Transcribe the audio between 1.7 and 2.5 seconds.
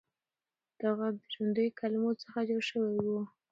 کلمو څخه